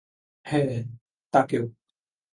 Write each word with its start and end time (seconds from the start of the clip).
হ্যাঁ, 0.45 0.73
তাকেও। 1.33 1.65